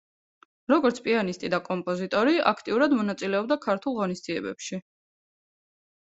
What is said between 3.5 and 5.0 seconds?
ქართულ ღონისძიებებში.